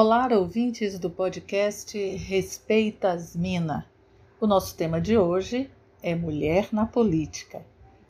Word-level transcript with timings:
Olá, 0.00 0.28
ouvintes 0.32 0.96
do 0.96 1.10
podcast 1.10 1.98
Respeitas 1.98 3.34
Mina. 3.34 3.84
O 4.40 4.46
nosso 4.46 4.76
tema 4.76 5.00
de 5.00 5.18
hoje 5.18 5.68
é 6.00 6.14
Mulher 6.14 6.68
na 6.70 6.86
Política. 6.86 7.66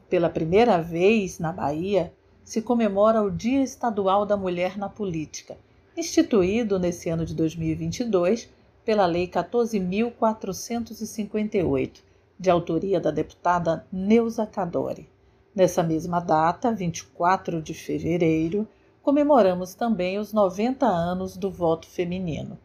Pela 0.07 0.29
primeira 0.29 0.83
vez 0.83 1.39
na 1.39 1.51
Bahia, 1.51 2.13
se 2.45 2.61
comemora 2.61 3.23
o 3.23 3.31
Dia 3.31 3.63
Estadual 3.63 4.27
da 4.27 4.37
Mulher 4.37 4.77
na 4.77 4.91
Política, 4.91 5.57
instituído 5.97 6.79
nesse 6.79 7.09
ano 7.09 7.25
de 7.25 7.35
2022 7.35 8.51
pela 8.85 9.07
Lei 9.07 9.27
14.458, 9.27 12.03
de 12.39 12.51
autoria 12.51 13.01
da 13.01 13.11
deputada 13.11 13.87
Neuza 13.91 14.45
Cadori. 14.45 15.09
Nessa 15.55 15.83
mesma 15.83 16.21
data, 16.21 16.71
24 16.71 17.63
de 17.63 17.73
fevereiro, 17.73 18.69
comemoramos 19.03 19.75
também 19.75 20.19
os 20.19 20.33
90 20.33 20.87
anos 20.87 21.37
do 21.37 21.51
voto 21.51 21.87
feminino. 21.87 22.59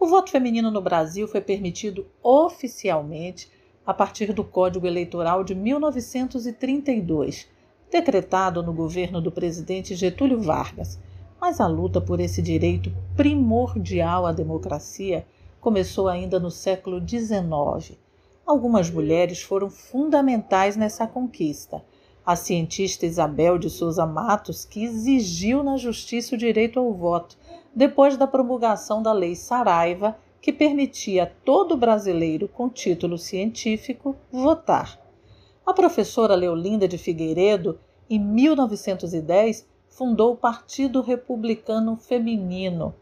O 0.00 0.06
voto 0.06 0.30
feminino 0.30 0.70
no 0.70 0.80
Brasil 0.80 1.26
foi 1.26 1.40
permitido 1.40 2.06
oficialmente 2.22 3.50
a 3.84 3.92
partir 3.92 4.32
do 4.32 4.44
Código 4.44 4.86
Eleitoral 4.86 5.42
de 5.42 5.54
1932, 5.54 7.48
decretado 7.90 8.62
no 8.62 8.72
governo 8.72 9.20
do 9.20 9.32
presidente 9.32 9.94
Getúlio 9.94 10.40
Vargas. 10.40 10.98
Mas 11.40 11.60
a 11.60 11.66
luta 11.66 12.00
por 12.00 12.20
esse 12.20 12.42
direito 12.42 12.92
primordial 13.16 14.26
à 14.26 14.32
democracia 14.32 15.26
começou 15.60 16.08
ainda 16.08 16.38
no 16.38 16.50
século 16.50 17.00
XIX. 17.00 17.98
Algumas 18.46 18.90
mulheres 18.90 19.42
foram 19.42 19.68
fundamentais 19.70 20.76
nessa 20.76 21.06
conquista 21.06 21.82
a 22.28 22.36
cientista 22.36 23.06
Isabel 23.06 23.56
de 23.56 23.70
Souza 23.70 24.04
Matos, 24.04 24.66
que 24.66 24.84
exigiu 24.84 25.62
na 25.62 25.78
justiça 25.78 26.34
o 26.34 26.38
direito 26.38 26.78
ao 26.78 26.92
voto, 26.92 27.38
depois 27.74 28.18
da 28.18 28.26
promulgação 28.26 29.02
da 29.02 29.14
Lei 29.14 29.34
Saraiva, 29.34 30.14
que 30.38 30.52
permitia 30.52 31.22
a 31.22 31.26
todo 31.26 31.74
brasileiro 31.74 32.46
com 32.46 32.68
título 32.68 33.16
científico 33.16 34.14
votar. 34.30 35.00
A 35.64 35.72
professora 35.72 36.34
Leolinda 36.34 36.86
de 36.86 36.98
Figueiredo, 36.98 37.80
em 38.10 38.18
1910, 38.18 39.66
fundou 39.88 40.34
o 40.34 40.36
Partido 40.36 41.00
Republicano 41.00 41.96
Feminino. 41.96 42.94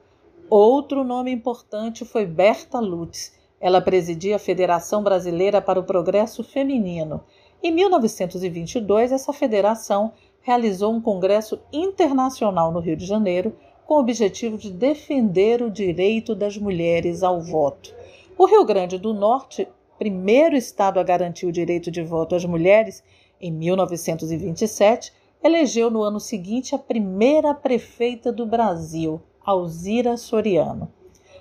Outro 0.49 1.03
nome 1.03 1.33
importante 1.33 2.05
foi 2.05 2.27
Berta 2.27 2.79
Lutz. 2.79 3.35
Ela 3.61 3.81
presidia 3.81 4.37
a 4.37 4.39
Federação 4.39 5.03
Brasileira 5.03 5.61
para 5.61 5.81
o 5.81 5.85
Progresso 5.85 6.45
Feminino 6.45 7.25
em 7.67 7.73
1922, 7.73 9.11
essa 9.11 9.33
federação 9.33 10.13
realizou 10.41 10.93
um 10.93 11.01
congresso 11.01 11.59
internacional 11.73 12.71
no 12.71 12.79
Rio 12.79 12.97
de 12.97 13.05
Janeiro 13.05 13.57
com 13.85 13.95
o 13.95 13.99
objetivo 13.99 14.57
de 14.57 14.71
defender 14.71 15.61
o 15.63 15.71
direito 15.71 16.35
das 16.35 16.57
mulheres 16.57 17.25
ao 17.25 17.41
voto. 17.41 17.93
O 18.39 18.47
Rio 18.47 18.65
Grande 18.65 18.99
do 18.99 19.13
Norte, 19.13 19.67
primeiro 19.99 20.55
estado 20.55 21.01
a 21.01 21.03
garantir 21.03 21.47
o 21.47 21.53
direito 21.53 21.91
de 21.91 22.03
voto 22.03 22.37
às 22.37 22.45
mulheres, 22.45 23.03
em 23.41 23.51
1927, 23.51 25.13
elegeu 25.43 25.91
no 25.91 26.03
ano 26.03 26.21
seguinte 26.21 26.73
a 26.73 26.79
primeira 26.79 27.53
prefeita 27.53 28.31
do 28.31 28.47
Brasil, 28.47 29.21
Alzira 29.45 30.17
Soriano. 30.17 30.93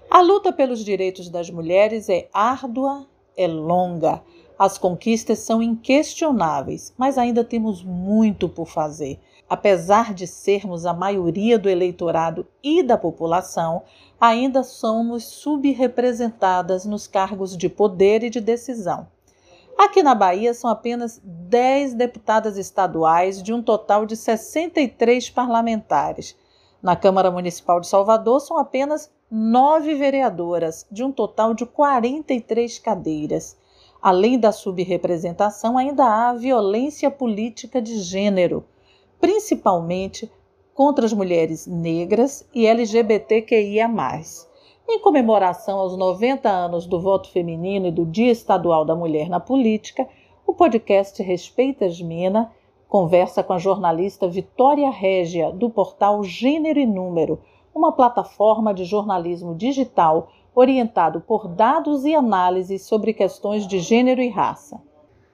A 0.10 0.22
luta 0.22 0.52
pelos 0.52 0.84
direitos 0.84 1.30
das 1.30 1.52
mulheres 1.52 2.10
é 2.10 2.28
árdua, 2.34 3.08
é 3.38 3.48
longa. 3.48 4.24
As 4.58 4.78
conquistas 4.78 5.40
são 5.40 5.62
inquestionáveis, 5.62 6.94
mas 6.98 7.18
ainda 7.18 7.44
temos 7.44 7.84
muito 7.84 8.48
por 8.48 8.68
fazer. 8.68 9.20
Apesar 9.50 10.14
de 10.14 10.26
sermos 10.26 10.86
a 10.86 10.94
maioria 10.94 11.60
do 11.60 11.70
eleitorado 11.70 12.48
e 12.64 12.82
da 12.82 12.98
população, 12.98 13.84
ainda 14.20 14.64
somos 14.64 15.26
subrepresentadas 15.26 16.86
nos 16.86 17.06
cargos 17.06 17.56
de 17.58 17.68
poder 17.68 18.24
e 18.24 18.30
de 18.30 18.40
decisão. 18.40 19.08
Aqui 19.78 20.02
na 20.02 20.16
Bahia 20.16 20.54
são 20.54 20.70
apenas 20.70 21.22
10 21.24 21.94
deputadas 21.96 22.58
estaduais 22.58 23.44
de 23.44 23.54
um 23.54 23.62
total 23.62 24.06
de 24.06 24.16
63 24.16 25.30
parlamentares. 25.30 26.34
Na 26.82 26.96
Câmara 26.96 27.30
Municipal 27.30 27.82
de 27.82 27.88
Salvador 27.88 28.40
são 28.40 28.58
apenas 28.58 29.12
nove 29.30 29.96
vereadoras, 29.96 30.88
de 30.90 31.04
um 31.04 31.12
total 31.12 31.54
de 31.54 31.66
43 31.66 32.80
cadeiras. 32.80 33.58
Além 34.02 34.40
da 34.40 34.52
subrepresentação, 34.52 35.78
ainda 35.78 36.06
há 36.06 36.34
violência 36.34 37.10
política 37.10 37.82
de 37.82 38.00
gênero, 38.00 38.64
principalmente 39.20 40.32
contra 40.74 41.06
as 41.06 41.14
mulheres 41.14 41.66
negras 41.66 42.48
e 42.54 42.68
LGBTQIA. 42.68 43.90
Em 44.88 45.00
comemoração 45.00 45.80
aos 45.80 45.98
90 45.98 46.48
anos 46.48 46.86
do 46.86 47.00
voto 47.00 47.32
feminino 47.32 47.88
e 47.88 47.92
do 47.92 48.06
Dia 48.06 48.32
Estadual 48.32 48.86
da 48.86 48.96
Mulher 48.96 49.30
na 49.30 49.40
Política, 49.40 50.08
o 50.46 50.54
podcast 50.54 51.24
Respeitas 51.24 52.00
Mina 52.00 52.52
conversa 52.88 53.44
com 53.44 53.54
a 53.54 53.58
jornalista 53.58 54.28
Vitória 54.28 54.90
Régia, 54.92 55.52
do 55.52 55.70
portal 55.70 56.24
Gênero 56.24 56.80
e 56.80 56.86
Número, 56.86 57.42
uma 57.74 57.92
plataforma 57.92 58.74
de 58.74 58.86
jornalismo 58.86 59.56
digital 59.56 60.30
orientado 60.56 61.20
por 61.20 61.48
dados 61.48 62.06
e 62.06 62.16
análises 62.16 62.84
sobre 62.84 63.14
questões 63.14 63.68
de 63.68 63.80
gênero 63.80 64.22
e 64.22 64.30
raça. 64.30 64.82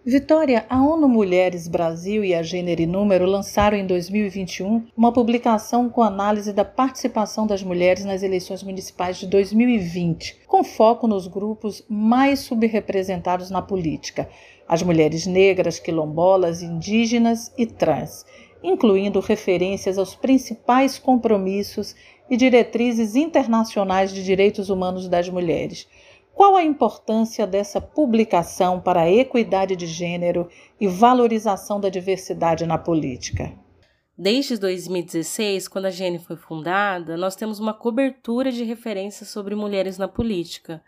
Vitória, 0.03 0.65
a 0.67 0.83
ONU 0.83 1.07
Mulheres 1.07 1.67
Brasil 1.67 2.25
e 2.25 2.33
a 2.33 2.41
Gênero 2.41 2.81
e 2.81 2.87
Número 2.87 3.23
lançaram 3.23 3.77
em 3.77 3.85
2021 3.85 4.87
uma 4.97 5.13
publicação 5.13 5.91
com 5.91 6.01
análise 6.01 6.51
da 6.51 6.65
participação 6.65 7.45
das 7.45 7.61
mulheres 7.61 8.03
nas 8.03 8.23
eleições 8.23 8.63
municipais 8.63 9.17
de 9.17 9.27
2020, 9.27 10.39
com 10.47 10.63
foco 10.63 11.05
nos 11.05 11.27
grupos 11.27 11.85
mais 11.87 12.39
subrepresentados 12.39 13.51
na 13.51 13.61
política: 13.61 14.27
as 14.67 14.81
mulheres 14.81 15.27
negras, 15.27 15.77
quilombolas, 15.77 16.63
indígenas 16.63 17.53
e 17.55 17.67
trans, 17.67 18.25
incluindo 18.63 19.19
referências 19.19 19.99
aos 19.99 20.15
principais 20.15 20.97
compromissos 20.97 21.95
e 22.31 22.37
diretrizes 22.37 23.13
internacionais 23.13 24.13
de 24.13 24.23
direitos 24.23 24.69
humanos 24.69 25.09
das 25.09 25.27
mulheres. 25.27 25.85
Qual 26.33 26.55
a 26.55 26.63
importância 26.63 27.45
dessa 27.45 27.81
publicação 27.81 28.79
para 28.79 29.01
a 29.01 29.11
equidade 29.11 29.75
de 29.75 29.85
gênero 29.85 30.47
e 30.79 30.87
valorização 30.87 31.77
da 31.77 31.89
diversidade 31.89 32.65
na 32.65 32.77
política? 32.77 33.51
Desde 34.17 34.57
2016, 34.57 35.67
quando 35.67 35.87
a 35.87 35.89
GN 35.89 36.19
foi 36.19 36.37
fundada, 36.37 37.17
nós 37.17 37.35
temos 37.35 37.59
uma 37.59 37.73
cobertura 37.73 38.49
de 38.49 38.63
referências 38.63 39.29
sobre 39.29 39.53
mulheres 39.53 39.97
na 39.97 40.07
política. 40.07 40.81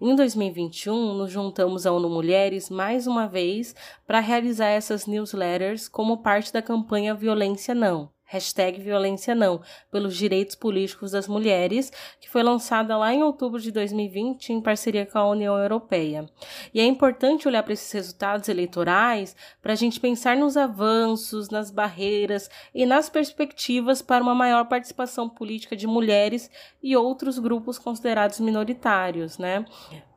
Em 0.00 0.14
2021, 0.16 1.14
nos 1.14 1.30
juntamos 1.30 1.84
à 1.84 1.92
ONU 1.92 2.08
Mulheres 2.08 2.70
mais 2.70 3.06
uma 3.06 3.26
vez 3.26 3.74
para 4.06 4.20
realizar 4.20 4.68
essas 4.68 5.06
newsletters 5.06 5.88
como 5.88 6.22
parte 6.22 6.52
da 6.52 6.62
campanha 6.62 7.14
Violência 7.14 7.74
Não 7.74 8.15
hashtag 8.26 8.80
violência 8.80 9.34
não, 9.34 9.60
pelos 9.90 10.16
direitos 10.16 10.54
políticos 10.54 11.12
das 11.12 11.28
mulheres, 11.28 11.92
que 12.20 12.28
foi 12.28 12.42
lançada 12.42 12.96
lá 12.96 13.14
em 13.14 13.22
outubro 13.22 13.60
de 13.60 13.70
2020 13.70 14.52
em 14.52 14.60
parceria 14.60 15.06
com 15.06 15.18
a 15.18 15.30
União 15.30 15.56
Europeia. 15.56 16.28
E 16.74 16.80
é 16.80 16.84
importante 16.84 17.46
olhar 17.46 17.62
para 17.62 17.72
esses 17.72 17.90
resultados 17.92 18.48
eleitorais 18.48 19.36
para 19.62 19.72
a 19.72 19.76
gente 19.76 20.00
pensar 20.00 20.36
nos 20.36 20.56
avanços, 20.56 21.50
nas 21.50 21.70
barreiras 21.70 22.50
e 22.74 22.84
nas 22.84 23.08
perspectivas 23.08 24.02
para 24.02 24.22
uma 24.22 24.34
maior 24.34 24.64
participação 24.66 25.28
política 25.28 25.76
de 25.76 25.86
mulheres 25.86 26.50
e 26.82 26.96
outros 26.96 27.38
grupos 27.38 27.78
considerados 27.78 28.40
minoritários, 28.40 29.38
né? 29.38 29.64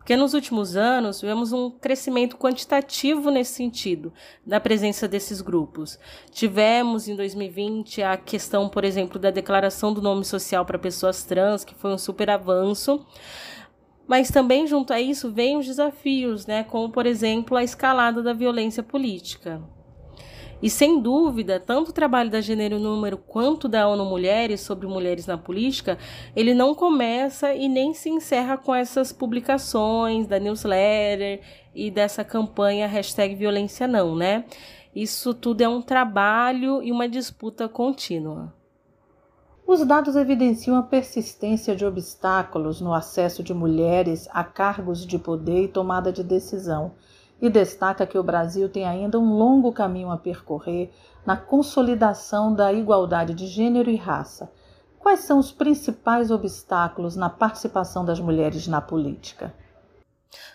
Porque 0.09 0.17
nos 0.17 0.33
últimos 0.33 0.75
anos 0.75 1.21
vemos 1.21 1.53
um 1.53 1.69
crescimento 1.69 2.35
quantitativo 2.35 3.29
nesse 3.29 3.53
sentido, 3.53 4.11
da 4.43 4.59
presença 4.59 5.07
desses 5.07 5.39
grupos. 5.39 5.99
Tivemos 6.31 7.07
em 7.07 7.15
2020 7.15 8.01
a 8.01 8.17
questão, 8.17 8.67
por 8.67 8.83
exemplo, 8.83 9.19
da 9.19 9.29
declaração 9.29 9.93
do 9.93 10.01
nome 10.01 10.25
social 10.25 10.65
para 10.65 10.79
pessoas 10.79 11.23
trans, 11.23 11.63
que 11.63 11.75
foi 11.75 11.93
um 11.93 11.97
super 11.99 12.27
avanço. 12.31 13.05
Mas 14.07 14.31
também 14.31 14.65
junto 14.65 14.91
a 14.91 14.99
isso 14.99 15.31
vem 15.31 15.57
os 15.57 15.67
desafios, 15.67 16.47
né, 16.47 16.63
como 16.63 16.89
por 16.89 17.05
exemplo 17.05 17.55
a 17.55 17.63
escalada 17.63 18.23
da 18.23 18.33
violência 18.33 18.81
política. 18.81 19.61
E 20.61 20.69
sem 20.69 20.99
dúvida, 20.99 21.57
tanto 21.57 21.89
o 21.89 21.93
trabalho 21.93 22.29
da 22.29 22.41
Gênero 22.41 22.79
Número 22.79 23.17
quanto 23.17 23.69
da 23.69 23.87
ONU 23.87 24.03
Mulheres 24.03 24.59
sobre 24.59 24.87
mulheres 24.87 25.25
na 25.25 25.37
política, 25.37 25.97
ele 26.35 26.53
não 26.53 26.75
começa 26.75 27.53
e 27.53 27.69
nem 27.69 27.93
se 27.93 28.09
encerra 28.09 28.57
com 28.57 28.75
essas 28.75 29.13
publicações 29.13 30.27
da 30.27 30.37
newsletter 30.37 31.39
e 31.73 31.89
dessa 31.89 32.25
campanha 32.25 32.87
hashtag 32.87 33.35
violência 33.35 33.87
não, 33.87 34.15
né? 34.15 34.43
Isso 34.93 35.33
tudo 35.33 35.61
é 35.61 35.69
um 35.69 35.81
trabalho 35.81 36.83
e 36.83 36.91
uma 36.91 37.07
disputa 37.07 37.69
contínua. 37.69 38.53
Os 39.65 39.85
dados 39.85 40.15
evidenciam 40.15 40.75
a 40.75 40.83
persistência 40.83 41.75
de 41.75 41.85
obstáculos 41.85 42.81
no 42.81 42.91
acesso 42.93 43.43
de 43.43 43.53
mulheres 43.53 44.27
a 44.31 44.43
cargos 44.43 45.05
de 45.05 45.17
poder 45.17 45.65
e 45.65 45.67
tomada 45.67 46.11
de 46.11 46.23
decisão 46.23 46.91
e 47.41 47.49
destaca 47.49 48.05
que 48.05 48.17
o 48.17 48.23
Brasil 48.23 48.69
tem 48.69 48.85
ainda 48.85 49.19
um 49.19 49.33
longo 49.37 49.71
caminho 49.71 50.11
a 50.11 50.17
percorrer 50.17 50.91
na 51.25 51.37
consolidação 51.37 52.53
da 52.53 52.71
igualdade 52.73 53.33
de 53.33 53.47
gênero 53.47 53.89
e 53.89 53.95
raça, 53.95 54.51
Quais 54.99 55.21
são 55.21 55.39
os 55.39 55.51
principais 55.51 56.29
obstáculos 56.29 57.15
na 57.15 57.29
participação 57.29 58.03
das 58.03 58.19
mulheres 58.19 58.67
na 58.67 58.81
política? 58.81 59.53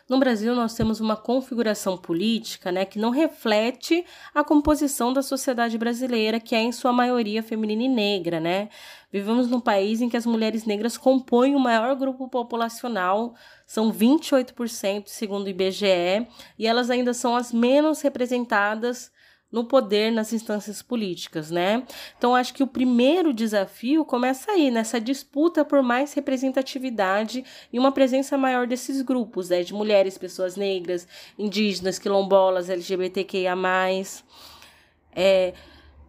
No 0.08 0.18
Brasil, 0.18 0.54
nós 0.54 0.74
temos 0.74 1.00
uma 1.00 1.16
configuração 1.16 1.96
política 1.96 2.70
né, 2.70 2.84
que 2.84 2.98
não 2.98 3.10
reflete 3.10 4.04
a 4.34 4.44
composição 4.44 5.12
da 5.12 5.22
sociedade 5.22 5.78
brasileira, 5.78 6.38
que 6.38 6.54
é 6.54 6.60
em 6.60 6.72
sua 6.72 6.92
maioria 6.92 7.42
feminina 7.42 7.82
e 7.82 7.88
negra. 7.88 8.38
Né? 8.38 8.68
Vivemos 9.10 9.48
num 9.48 9.60
país 9.60 10.00
em 10.00 10.08
que 10.08 10.16
as 10.16 10.26
mulheres 10.26 10.64
negras 10.64 10.96
compõem 10.96 11.54
o 11.54 11.60
maior 11.60 11.94
grupo 11.96 12.28
populacional, 12.28 13.34
são 13.66 13.92
28%, 13.92 15.04
segundo 15.06 15.46
o 15.46 15.50
IBGE, 15.50 16.26
e 16.58 16.66
elas 16.66 16.90
ainda 16.90 17.14
são 17.14 17.34
as 17.34 17.52
menos 17.52 18.00
representadas 18.02 19.10
no 19.54 19.64
poder 19.64 20.10
nas 20.10 20.32
instâncias 20.32 20.82
políticas, 20.82 21.48
né? 21.48 21.84
Então 22.18 22.34
acho 22.34 22.52
que 22.52 22.62
o 22.64 22.66
primeiro 22.66 23.32
desafio 23.32 24.04
começa 24.04 24.50
aí 24.50 24.68
nessa 24.68 25.00
disputa 25.00 25.64
por 25.64 25.80
mais 25.80 26.12
representatividade 26.12 27.44
e 27.72 27.78
uma 27.78 27.92
presença 27.92 28.36
maior 28.36 28.66
desses 28.66 29.00
grupos, 29.00 29.50
né, 29.50 29.62
de 29.62 29.72
mulheres, 29.72 30.18
pessoas 30.18 30.56
negras, 30.56 31.06
indígenas, 31.38 32.00
quilombolas, 32.00 32.68
LGBTQIA+. 32.68 33.54
É, 35.14 35.54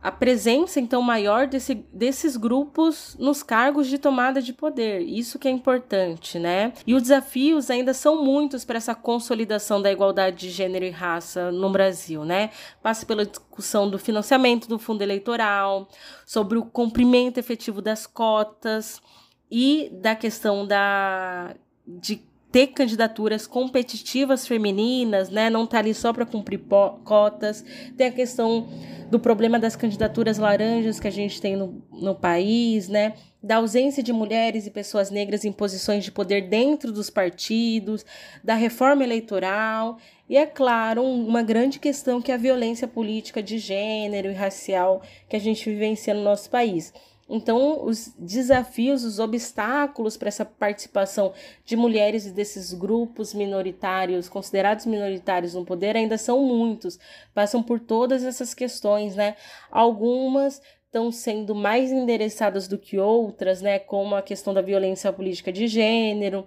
a 0.06 0.12
presença 0.12 0.80
então 0.80 1.02
maior 1.02 1.48
desse, 1.48 1.74
desses 1.92 2.38
grupos 2.38 3.18
nos 3.20 3.42
cargos 3.42 3.88
de 3.88 3.98
tomada 3.98 4.40
de 4.40 4.54
poder. 4.54 5.00
Isso 5.02 5.40
que 5.40 5.48
é 5.48 5.52
importante, 5.52 6.38
né? 6.38 6.74
E 6.86 6.94
os 6.94 7.02
desafios 7.02 7.72
ainda 7.72 7.92
são 7.92 8.24
muitos 8.24 8.64
para 8.64 8.78
essa 8.78 8.94
consolidação 8.94 9.82
da 9.82 9.92
igualdade 9.92 10.38
de 10.38 10.52
gênero 10.52 10.86
e 10.86 10.92
raça 10.92 11.52
no 11.52 11.72
Brasil, 11.72 12.24
né? 12.24 12.52
Passa 12.84 13.04
pela 13.04 13.26
discussão 13.26 13.90
do 13.90 13.98
financiamento 13.98 14.68
do 14.68 14.78
fundo 14.78 15.02
eleitoral, 15.02 15.88
sobre 16.24 16.60
o 16.60 16.66
cumprimento 16.66 17.40
efetivo 17.40 17.82
das 17.82 18.06
cotas 18.06 19.02
e 19.50 19.90
da 19.92 20.16
questão 20.16 20.68
da 20.68 21.56
de 21.88 22.22
ter 22.56 22.68
candidaturas 22.68 23.46
competitivas 23.46 24.48
femininas, 24.48 25.30
né? 25.30 25.50
Não 25.50 25.68
tá 25.68 25.80
ali 25.80 25.94
só 25.94 26.14
para 26.14 26.26
cumprir 26.26 26.62
cotas. 27.04 27.66
Tem 27.98 28.08
a 28.08 28.12
questão 28.14 28.70
do 29.12 29.20
problema 29.20 29.60
das 29.60 29.76
candidaturas 29.76 30.38
laranjas 30.38 30.98
que 30.98 31.06
a 31.10 31.12
gente 31.12 31.42
tem 31.42 31.58
no, 31.58 31.84
no 31.92 32.16
país, 32.16 32.88
né? 32.88 33.16
Da 33.44 33.58
ausência 33.58 34.02
de 34.02 34.14
mulheres 34.14 34.66
e 34.66 34.72
pessoas 34.72 35.12
negras 35.12 35.44
em 35.44 35.52
posições 35.52 36.06
de 36.06 36.14
poder 36.14 36.48
dentro 36.48 36.94
dos 36.94 37.10
partidos, 37.10 38.06
da 38.42 38.56
reforma 38.56 39.04
eleitoral 39.04 39.98
e, 40.30 40.38
é 40.38 40.46
claro, 40.46 41.04
uma 41.04 41.44
grande 41.44 41.78
questão 41.78 42.22
que 42.22 42.32
é 42.32 42.36
a 42.36 42.38
violência 42.38 42.88
política 42.88 43.44
de 43.44 43.58
gênero 43.58 44.32
e 44.32 44.34
racial 44.34 45.02
que 45.28 45.36
a 45.36 45.40
gente 45.40 45.70
vivencia 45.70 46.14
no 46.14 46.24
nosso 46.24 46.50
país. 46.50 46.94
Então, 47.28 47.84
os 47.84 48.14
desafios, 48.20 49.04
os 49.04 49.18
obstáculos 49.18 50.16
para 50.16 50.28
essa 50.28 50.46
participação 50.46 51.34
de 51.66 51.76
mulheres 51.76 52.28
e 52.28 52.32
desses 52.32 52.72
grupos 52.72 53.34
minoritários, 53.34 54.30
considerados 54.30 54.86
minoritários 54.86 55.56
no 55.56 55.66
poder, 55.66 55.96
ainda 55.96 56.20
são 56.20 56.40
muitos, 56.44 57.00
passam 57.34 57.64
por 57.64 57.80
todas 57.80 58.24
essas 58.24 58.54
questões, 58.54 59.16
né? 59.16 59.36
Algumas 59.72 60.62
estão 60.86 61.12
sendo 61.12 61.56
mais 61.56 61.92
endereçadas 61.92 62.68
do 62.68 62.78
que 62.78 63.00
outras, 63.00 63.60
né? 63.60 63.80
Como 63.80 64.16
a 64.16 64.22
questão 64.22 64.54
da 64.54 64.62
violência 64.62 65.12
política 65.12 65.52
de 65.52 65.68
gênero, 65.68 66.46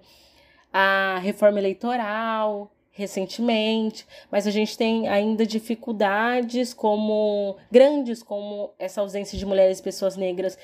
a 0.71 1.19
reforma 1.21 1.59
eleitoral, 1.59 2.71
recentemente, 2.91 4.05
mas 4.31 4.45
a 4.45 4.51
gente 4.51 4.77
tem 4.77 5.07
ainda 5.07 5.45
dificuldades 5.45 6.73
como 6.73 7.55
grandes 7.71 8.21
como 8.21 8.71
essa 8.77 9.01
ausência 9.01 9.37
de 9.37 9.45
mulheres 9.45 9.79
e 9.79 9.83
pessoas 9.83 10.17
negras 10.17 10.57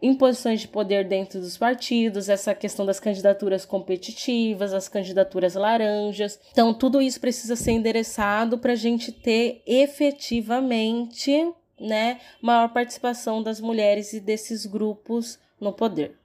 em 0.00 0.14
posições 0.14 0.60
de 0.60 0.68
poder 0.68 1.04
dentro 1.04 1.40
dos 1.40 1.56
partidos, 1.58 2.28
essa 2.28 2.54
questão 2.54 2.86
das 2.86 3.00
candidaturas 3.00 3.64
competitivas, 3.64 4.72
as 4.72 4.88
candidaturas 4.88 5.54
laranjas. 5.54 6.38
Então, 6.52 6.72
tudo 6.72 7.02
isso 7.02 7.20
precisa 7.20 7.56
ser 7.56 7.72
endereçado 7.72 8.58
para 8.58 8.72
a 8.72 8.76
gente 8.76 9.10
ter 9.10 9.60
efetivamente 9.66 11.52
né, 11.80 12.20
maior 12.40 12.68
participação 12.68 13.42
das 13.42 13.60
mulheres 13.60 14.12
e 14.12 14.20
desses 14.20 14.66
grupos 14.66 15.38
no 15.60 15.72
poder. 15.72 16.16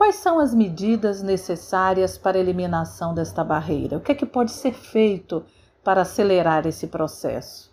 Quais 0.00 0.14
são 0.14 0.38
as 0.38 0.54
medidas 0.54 1.20
necessárias 1.20 2.16
para 2.16 2.38
a 2.38 2.40
eliminação 2.40 3.12
desta 3.12 3.44
barreira? 3.44 3.98
O 3.98 4.00
que 4.00 4.12
é 4.12 4.14
que 4.14 4.24
pode 4.24 4.50
ser 4.50 4.72
feito 4.72 5.44
para 5.84 6.00
acelerar 6.00 6.66
esse 6.66 6.86
processo? 6.86 7.70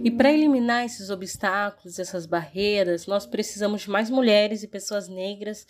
E 0.00 0.12
para 0.12 0.30
eliminar 0.30 0.84
esses 0.84 1.10
obstáculos, 1.10 1.98
essas 1.98 2.24
barreiras, 2.24 3.08
nós 3.08 3.26
precisamos 3.26 3.80
de 3.80 3.90
mais 3.90 4.08
mulheres 4.08 4.62
e 4.62 4.68
pessoas 4.68 5.08
negras 5.08 5.66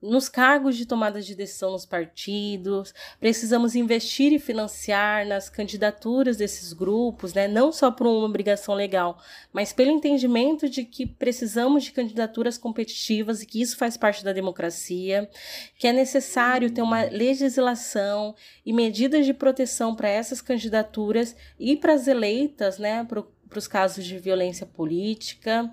nos 0.00 0.28
cargos 0.28 0.76
de 0.76 0.86
tomada 0.86 1.20
de 1.20 1.34
decisão 1.34 1.72
nos 1.72 1.84
partidos, 1.84 2.94
precisamos 3.18 3.74
investir 3.74 4.32
e 4.32 4.38
financiar 4.38 5.26
nas 5.26 5.50
candidaturas 5.50 6.36
desses 6.36 6.72
grupos, 6.72 7.34
né? 7.34 7.48
não 7.48 7.72
só 7.72 7.90
por 7.90 8.06
uma 8.06 8.26
obrigação 8.26 8.74
legal, 8.74 9.20
mas 9.52 9.72
pelo 9.72 9.90
entendimento 9.90 10.68
de 10.68 10.84
que 10.84 11.04
precisamos 11.04 11.82
de 11.82 11.90
candidaturas 11.92 12.56
competitivas 12.56 13.42
e 13.42 13.46
que 13.46 13.60
isso 13.60 13.76
faz 13.76 13.96
parte 13.96 14.22
da 14.22 14.32
democracia, 14.32 15.28
que 15.76 15.88
é 15.88 15.92
necessário 15.92 16.70
ter 16.70 16.82
uma 16.82 17.02
legislação 17.02 18.36
e 18.64 18.72
medidas 18.72 19.26
de 19.26 19.34
proteção 19.34 19.96
para 19.96 20.08
essas 20.08 20.40
candidaturas 20.40 21.34
e 21.58 21.76
para 21.76 21.94
as 21.94 22.06
eleitas, 22.06 22.78
né? 22.78 23.04
para 23.04 23.24
os 23.58 23.66
casos 23.66 24.04
de 24.04 24.16
violência 24.18 24.64
política 24.64 25.68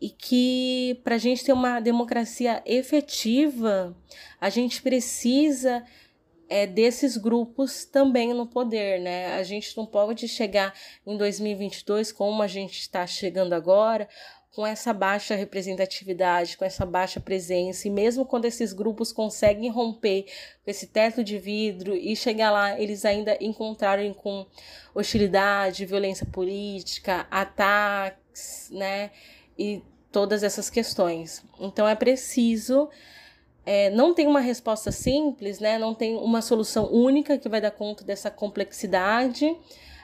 e 0.00 0.10
que 0.10 1.00
para 1.02 1.14
a 1.14 1.18
gente 1.18 1.44
ter 1.44 1.52
uma 1.52 1.80
democracia 1.80 2.62
efetiva, 2.66 3.96
a 4.40 4.48
gente 4.50 4.82
precisa 4.82 5.84
é, 6.48 6.66
desses 6.66 7.16
grupos 7.16 7.84
também 7.84 8.32
no 8.32 8.46
poder, 8.46 9.00
né? 9.00 9.34
A 9.34 9.42
gente 9.42 9.76
não 9.76 9.86
pode 9.86 10.28
chegar 10.28 10.74
em 11.06 11.16
2022 11.16 12.12
como 12.12 12.42
a 12.42 12.46
gente 12.46 12.78
está 12.78 13.06
chegando 13.06 13.52
agora, 13.52 14.08
com 14.56 14.66
essa 14.66 14.90
baixa 14.92 15.34
representatividade, 15.34 16.56
com 16.56 16.64
essa 16.64 16.86
baixa 16.86 17.20
presença, 17.20 17.86
e 17.86 17.90
mesmo 17.90 18.24
quando 18.24 18.46
esses 18.46 18.72
grupos 18.72 19.12
conseguem 19.12 19.70
romper 19.70 20.24
esse 20.66 20.86
teto 20.86 21.22
de 21.22 21.38
vidro 21.38 21.94
e 21.94 22.16
chegar 22.16 22.50
lá, 22.50 22.80
eles 22.80 23.04
ainda 23.04 23.36
encontrarem 23.38 24.14
com 24.14 24.46
hostilidade, 24.94 25.84
violência 25.84 26.24
política, 26.24 27.26
ataques, 27.30 28.70
né? 28.70 29.10
E 29.58 29.82
todas 30.12 30.42
essas 30.42 30.70
questões. 30.70 31.44
Então 31.60 31.86
é 31.86 31.94
preciso. 31.94 32.88
É, 33.64 33.90
não 33.90 34.14
tem 34.14 34.26
uma 34.26 34.40
resposta 34.40 34.92
simples, 34.92 35.58
né? 35.58 35.76
não 35.76 35.94
tem 35.94 36.16
uma 36.16 36.40
solução 36.40 36.90
única 36.92 37.36
que 37.36 37.48
vai 37.48 37.60
dar 37.60 37.72
conta 37.72 38.04
dessa 38.04 38.30
complexidade, 38.30 39.54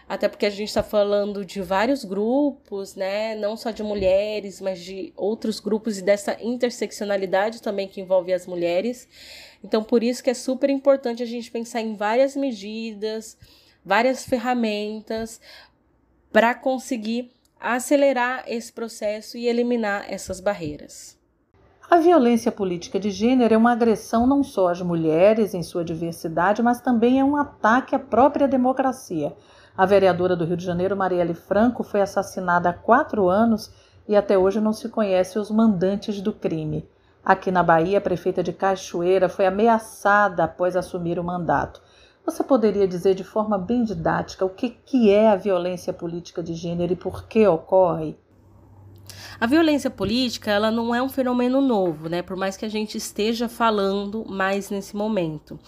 até 0.08 0.28
porque 0.28 0.44
a 0.44 0.50
gente 0.50 0.66
está 0.66 0.82
falando 0.82 1.44
de 1.44 1.62
vários 1.62 2.04
grupos, 2.04 2.96
né? 2.96 3.36
não 3.36 3.56
só 3.56 3.70
de 3.70 3.84
mulheres, 3.84 4.60
mas 4.60 4.80
de 4.80 5.12
outros 5.16 5.60
grupos 5.60 5.98
e 5.98 6.02
dessa 6.02 6.36
interseccionalidade 6.42 7.62
também 7.62 7.86
que 7.86 8.00
envolve 8.00 8.32
as 8.32 8.46
mulheres. 8.46 9.08
Então, 9.62 9.84
por 9.84 10.02
isso 10.02 10.24
que 10.24 10.30
é 10.30 10.34
super 10.34 10.68
importante 10.68 11.22
a 11.22 11.26
gente 11.26 11.50
pensar 11.50 11.80
em 11.80 11.94
várias 11.94 12.34
medidas, 12.34 13.38
várias 13.84 14.24
ferramentas 14.24 15.40
para 16.32 16.52
conseguir 16.52 17.30
acelerar 17.62 18.44
esse 18.46 18.72
processo 18.72 19.36
e 19.36 19.46
eliminar 19.46 20.04
essas 20.08 20.40
barreiras. 20.40 21.18
A 21.90 21.98
violência 21.98 22.50
política 22.50 22.98
de 22.98 23.10
gênero 23.10 23.52
é 23.52 23.56
uma 23.56 23.72
agressão 23.72 24.26
não 24.26 24.42
só 24.42 24.68
às 24.68 24.80
mulheres 24.80 25.52
em 25.52 25.62
sua 25.62 25.84
diversidade, 25.84 26.62
mas 26.62 26.80
também 26.80 27.20
é 27.20 27.24
um 27.24 27.36
ataque 27.36 27.94
à 27.94 27.98
própria 27.98 28.48
democracia. 28.48 29.36
A 29.76 29.84
vereadora 29.84 30.34
do 30.34 30.44
Rio 30.44 30.56
de 30.56 30.64
Janeiro, 30.64 30.96
Marielle 30.96 31.34
Franco, 31.34 31.82
foi 31.82 32.00
assassinada 32.00 32.70
há 32.70 32.72
quatro 32.72 33.28
anos 33.28 33.70
e 34.08 34.16
até 34.16 34.36
hoje 34.36 34.60
não 34.60 34.72
se 34.72 34.88
conhece 34.88 35.38
os 35.38 35.50
mandantes 35.50 36.20
do 36.20 36.32
crime. 36.32 36.88
Aqui 37.24 37.50
na 37.50 37.62
Bahia, 37.62 37.98
a 37.98 38.00
prefeita 38.00 38.42
de 38.42 38.52
Cachoeira 38.52 39.28
foi 39.28 39.46
ameaçada 39.46 40.44
após 40.44 40.76
assumir 40.76 41.18
o 41.18 41.24
mandato. 41.24 41.80
Você 42.24 42.44
poderia 42.44 42.86
dizer 42.86 43.14
de 43.14 43.24
forma 43.24 43.58
bem 43.58 43.82
didática 43.82 44.44
o 44.44 44.50
que, 44.50 44.70
que 44.70 45.10
é 45.10 45.28
a 45.28 45.36
violência 45.36 45.92
política 45.92 46.42
de 46.42 46.54
gênero 46.54 46.92
e 46.92 46.96
por 46.96 47.24
que 47.24 47.46
ocorre? 47.46 48.16
A 49.40 49.46
violência 49.46 49.90
política, 49.90 50.52
ela 50.52 50.70
não 50.70 50.94
é 50.94 51.02
um 51.02 51.08
fenômeno 51.08 51.60
novo, 51.60 52.08
né? 52.08 52.22
Por 52.22 52.36
mais 52.36 52.56
que 52.56 52.64
a 52.64 52.68
gente 52.68 52.96
esteja 52.96 53.48
falando 53.48 54.24
mais 54.24 54.70
nesse 54.70 54.94
momento. 54.94 55.58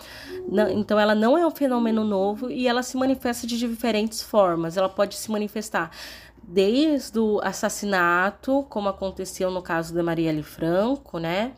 Não, 0.48 0.70
então, 0.70 0.96
ela 0.98 1.12
não 1.12 1.36
é 1.36 1.44
um 1.44 1.50
fenômeno 1.50 2.04
novo 2.04 2.48
e 2.48 2.68
ela 2.68 2.84
se 2.84 2.96
manifesta 2.96 3.48
de 3.48 3.58
diferentes 3.58 4.22
formas. 4.22 4.76
Ela 4.76 4.88
pode 4.88 5.16
se 5.16 5.28
manifestar 5.28 5.90
desde 6.48 7.18
o 7.18 7.40
assassinato, 7.42 8.64
como 8.68 8.88
aconteceu 8.88 9.50
no 9.50 9.62
caso 9.62 9.94
da 9.94 10.02
Marielle 10.02 10.42
Franco, 10.42 11.18
né? 11.18 11.52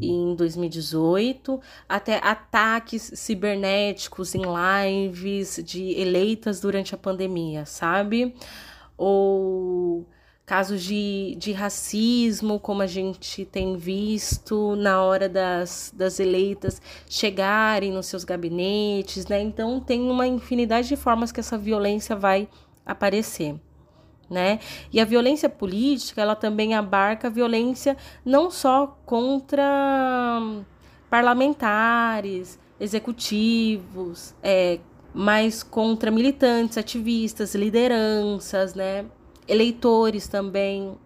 em 0.00 0.34
2018, 0.34 1.60
até 1.88 2.18
ataques 2.22 3.10
cibernéticos 3.14 4.34
em 4.34 4.42
lives 4.42 5.60
de 5.64 5.98
eleitas 5.98 6.60
durante 6.60 6.94
a 6.94 6.98
pandemia, 6.98 7.64
sabe? 7.64 8.34
Ou 8.96 10.06
casos 10.44 10.82
de, 10.82 11.34
de 11.38 11.52
racismo, 11.52 12.60
como 12.60 12.82
a 12.82 12.86
gente 12.86 13.44
tem 13.44 13.76
visto 13.76 14.76
na 14.76 15.02
hora 15.02 15.28
das, 15.28 15.92
das 15.94 16.20
eleitas 16.20 16.80
chegarem 17.08 17.92
nos 17.92 18.06
seus 18.06 18.22
gabinetes, 18.24 19.26
né? 19.26 19.40
Então 19.40 19.80
tem 19.80 20.08
uma 20.08 20.26
infinidade 20.26 20.88
de 20.88 20.96
formas 20.96 21.32
que 21.32 21.40
essa 21.40 21.58
violência 21.58 22.14
vai 22.14 22.48
aparecer. 22.84 23.56
Né? 24.28 24.58
E 24.92 25.00
a 25.00 25.04
violência 25.04 25.48
política, 25.48 26.20
ela 26.20 26.34
também 26.34 26.74
abarca 26.74 27.30
violência 27.30 27.96
não 28.24 28.50
só 28.50 28.98
contra 29.06 30.42
parlamentares, 31.08 32.58
executivos, 32.80 34.34
é, 34.42 34.80
mas 35.14 35.62
contra 35.62 36.10
militantes, 36.10 36.76
ativistas, 36.76 37.54
lideranças, 37.54 38.74
né? 38.74 39.06
eleitores 39.48 40.28
também. 40.28 40.96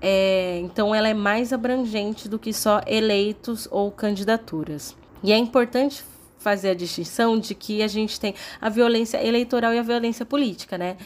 É, 0.00 0.58
então, 0.60 0.94
ela 0.94 1.08
é 1.08 1.14
mais 1.14 1.52
abrangente 1.52 2.28
do 2.28 2.38
que 2.38 2.52
só 2.52 2.80
eleitos 2.86 3.68
ou 3.70 3.90
candidaturas. 3.90 4.96
E 5.22 5.32
é 5.32 5.36
importante 5.36 6.04
fazer 6.38 6.70
a 6.70 6.74
distinção 6.74 7.38
de 7.38 7.54
que 7.54 7.82
a 7.82 7.88
gente 7.88 8.18
tem 8.18 8.34
a 8.60 8.68
violência 8.68 9.24
eleitoral 9.24 9.74
e 9.74 9.78
a 9.78 9.82
violência 9.82 10.24
política, 10.24 10.78
né? 10.78 10.96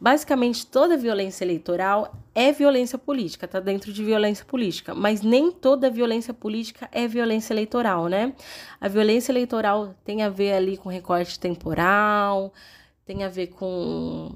Basicamente, 0.00 0.66
toda 0.66 0.96
violência 0.96 1.44
eleitoral 1.44 2.14
é 2.34 2.52
violência 2.52 2.98
política, 2.98 3.46
tá 3.46 3.60
dentro 3.60 3.92
de 3.92 4.04
violência 4.04 4.44
política, 4.44 4.94
mas 4.94 5.22
nem 5.22 5.50
toda 5.50 5.88
violência 5.88 6.34
política 6.34 6.88
é 6.92 7.06
violência 7.06 7.54
eleitoral, 7.54 8.08
né? 8.08 8.34
A 8.80 8.88
violência 8.88 9.32
eleitoral 9.32 9.94
tem 10.04 10.22
a 10.22 10.28
ver 10.28 10.52
ali 10.52 10.76
com 10.76 10.88
recorte 10.88 11.38
temporal, 11.38 12.52
tem 13.06 13.22
a 13.22 13.28
ver 13.28 13.48
com 13.48 14.34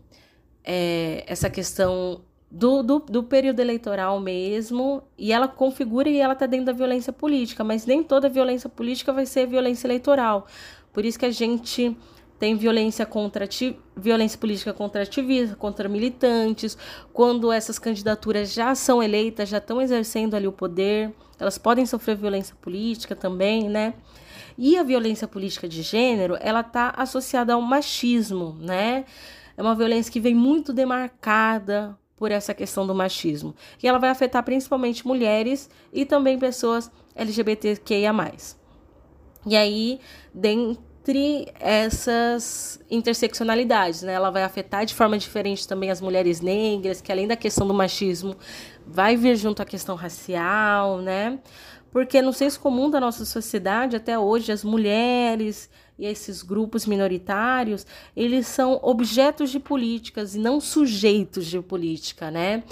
é, 0.64 1.24
essa 1.26 1.50
questão 1.50 2.22
do, 2.50 2.82
do, 2.82 2.98
do, 3.00 3.22
período 3.22 3.60
eleitoral 3.60 4.18
mesmo, 4.20 5.02
e 5.18 5.32
ela 5.32 5.48
configura 5.48 6.08
e 6.08 6.18
ela 6.18 6.32
está 6.32 6.46
dentro 6.46 6.66
da 6.66 6.72
violência 6.72 7.12
política, 7.12 7.62
mas 7.62 7.84
nem 7.84 8.02
toda 8.02 8.28
violência 8.28 8.70
política 8.70 9.12
vai 9.12 9.26
ser 9.26 9.46
violência 9.46 9.86
eleitoral. 9.86 10.46
Por 10.92 11.04
isso 11.04 11.18
que 11.18 11.26
a 11.26 11.30
gente 11.30 11.96
tem 12.38 12.56
violência 12.56 13.04
contra 13.04 13.48
violência 13.96 14.38
política 14.38 14.72
contra 14.72 15.02
ativistas, 15.02 15.56
contra 15.56 15.88
militantes, 15.88 16.78
quando 17.12 17.50
essas 17.50 17.78
candidaturas 17.78 18.52
já 18.52 18.74
são 18.74 19.02
eleitas, 19.02 19.48
já 19.48 19.58
estão 19.58 19.80
exercendo 19.82 20.34
ali 20.34 20.46
o 20.46 20.52
poder, 20.52 21.12
elas 21.38 21.58
podem 21.58 21.84
sofrer 21.84 22.16
violência 22.16 22.54
política 22.60 23.16
também, 23.16 23.68
né? 23.68 23.94
E 24.56 24.76
a 24.76 24.82
violência 24.82 25.26
política 25.28 25.68
de 25.68 25.82
gênero, 25.82 26.36
ela 26.40 26.60
está 26.60 26.92
associada 26.96 27.54
ao 27.54 27.60
machismo, 27.62 28.56
né? 28.60 29.04
é 29.58 29.62
uma 29.62 29.74
violência 29.74 30.12
que 30.12 30.20
vem 30.20 30.36
muito 30.36 30.72
demarcada 30.72 31.98
por 32.16 32.30
essa 32.30 32.54
questão 32.54 32.86
do 32.86 32.94
machismo. 32.94 33.56
E 33.82 33.88
ela 33.88 33.98
vai 33.98 34.08
afetar 34.08 34.44
principalmente 34.44 35.04
mulheres 35.04 35.68
e 35.92 36.06
também 36.06 36.38
pessoas 36.38 36.88
LGBTQIA. 37.16 38.12
E 39.44 39.56
aí, 39.56 39.98
dentre 41.08 41.48
essas 41.58 42.78
interseccionalidades, 42.90 44.02
né, 44.02 44.12
ela 44.12 44.30
vai 44.30 44.42
afetar 44.42 44.84
de 44.84 44.94
forma 44.94 45.16
diferente 45.16 45.66
também 45.66 45.90
as 45.90 46.00
mulheres 46.00 46.40
negras, 46.42 47.00
que 47.00 47.10
além 47.10 47.26
da 47.26 47.36
questão 47.36 47.66
do 47.66 47.72
machismo, 47.72 48.36
vai 48.86 49.16
vir 49.16 49.36
junto 49.36 49.62
à 49.62 49.64
questão 49.64 49.96
racial, 49.96 50.98
né? 50.98 51.38
Porque 51.90 52.20
no 52.20 52.32
senso 52.34 52.60
comum 52.60 52.90
da 52.90 53.00
nossa 53.00 53.24
sociedade, 53.24 53.96
até 53.96 54.18
hoje, 54.18 54.52
as 54.52 54.62
mulheres 54.62 55.70
e 55.98 56.04
esses 56.04 56.42
grupos 56.42 56.84
minoritários, 56.84 57.86
eles 58.14 58.46
são 58.46 58.78
objetos 58.82 59.50
de 59.50 59.58
políticas 59.58 60.34
e 60.34 60.38
não 60.38 60.60
sujeitos 60.60 61.46
de 61.46 61.60
política, 61.62 62.30
né? 62.30 62.62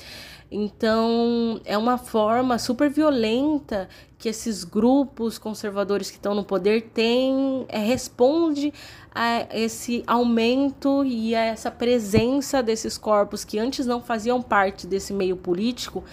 Então, 0.50 1.60
é 1.64 1.76
uma 1.76 1.98
forma 1.98 2.56
super 2.58 2.88
violenta 2.88 3.88
que 4.16 4.28
esses 4.28 4.62
grupos 4.62 5.38
conservadores 5.38 6.08
que 6.08 6.16
estão 6.16 6.34
no 6.34 6.44
poder 6.44 6.90
têm, 6.94 7.66
é, 7.68 7.78
responde 7.78 8.72
a 9.12 9.46
esse 9.50 10.04
aumento 10.06 11.04
e 11.04 11.34
a 11.34 11.44
essa 11.44 11.70
presença 11.70 12.62
desses 12.62 12.96
corpos 12.96 13.44
que 13.44 13.58
antes 13.58 13.86
não 13.86 14.00
faziam 14.00 14.40
parte 14.40 14.86
desse 14.86 15.12
meio 15.12 15.36
político, 15.36 16.04